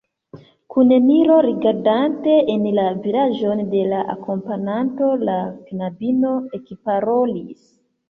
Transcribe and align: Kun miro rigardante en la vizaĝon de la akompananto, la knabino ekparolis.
Kun 0.75 0.93
miro 1.09 1.35
rigardante 1.47 2.39
en 2.55 2.65
la 2.79 2.87
vizaĝon 3.05 3.63
de 3.75 3.85
la 3.93 4.03
akompananto, 4.17 5.13
la 5.31 5.39
knabino 5.71 6.37
ekparolis. 6.63 7.67